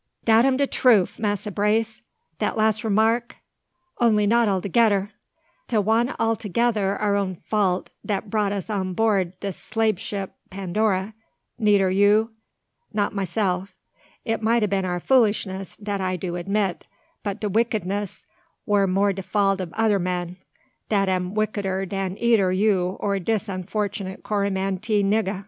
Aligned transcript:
"Dat 0.25 0.45
am 0.45 0.57
de 0.57 0.65
troof, 0.65 1.19
Massa 1.19 1.51
Brace, 1.51 2.01
dat 2.39 2.57
las' 2.57 2.83
remark, 2.83 3.35
only 3.99 4.25
not 4.25 4.47
altogedder! 4.47 5.11
'T 5.67 5.77
want 5.77 6.09
altogedder 6.17 6.95
our 6.99 7.15
own 7.15 7.35
fault 7.35 7.91
dat 8.03 8.31
brought 8.31 8.51
us 8.51 8.67
on 8.67 8.95
board 8.95 9.39
de 9.41 9.49
slabe 9.49 9.99
ship 9.99 10.33
Pandora, 10.49 11.13
neider 11.59 11.91
you 11.91 12.31
not 12.91 13.13
maseff. 13.13 13.75
It 14.25 14.41
mite 14.41 14.63
a 14.63 14.67
been 14.67 14.85
our 14.85 14.99
foolishness, 14.99 15.77
dat 15.77 16.01
I 16.01 16.15
do 16.15 16.35
admit; 16.35 16.87
but 17.21 17.39
de 17.39 17.47
wickedness 17.47 18.25
war 18.65 18.87
more 18.87 19.13
de 19.13 19.21
fault 19.21 19.61
ob 19.61 19.71
oder 19.77 19.99
men, 19.99 20.37
dat 20.89 21.09
am 21.09 21.35
wickeder 21.35 21.85
dan 21.85 22.17
eider 22.17 22.51
you 22.51 22.97
or 22.99 23.19
dis 23.19 23.47
unfortunate 23.47 24.23
Coromantee 24.23 25.03
nigga." 25.03 25.39